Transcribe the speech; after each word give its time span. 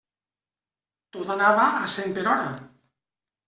Tot 1.19 1.31
anava 1.35 1.67
a 1.85 1.93
cent 1.99 2.19
per 2.19 2.27
hora. 2.33 2.51